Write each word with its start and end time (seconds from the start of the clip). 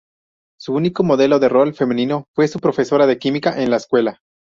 Su 0.59 0.73
único 0.73 1.03
modelo 1.03 1.37
de 1.37 1.47
rol 1.47 1.75
femenino 1.75 2.25
fue 2.33 2.47
su 2.47 2.59
profesora 2.59 3.05
de 3.05 3.19
química 3.19 3.61
en 3.61 3.69
la 3.69 3.77
escuela. 3.77 4.19